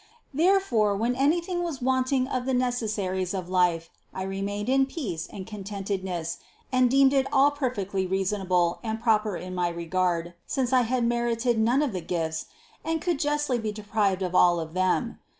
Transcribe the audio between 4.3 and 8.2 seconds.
mained in peace and contentedness and deemed it all per fectly